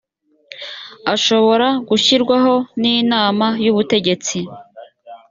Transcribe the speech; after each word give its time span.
ashobora 1.13 1.67
gushyirwaho 1.89 2.53
n 2.81 2.83
inama 2.97 3.47
y 3.63 3.67
ubutegetsi 3.71 4.37